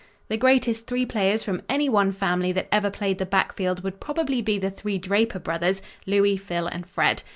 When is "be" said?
4.41-4.57